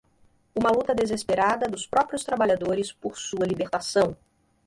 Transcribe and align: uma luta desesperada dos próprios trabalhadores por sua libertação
uma 0.55 0.71
luta 0.71 0.95
desesperada 0.95 1.67
dos 1.67 1.85
próprios 1.85 2.23
trabalhadores 2.23 2.91
por 2.91 3.19
sua 3.19 3.45
libertação 3.45 4.17